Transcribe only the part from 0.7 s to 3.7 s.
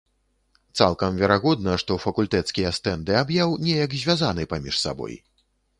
Цалкам верагодна, што факультэцкія стэнды аб'яў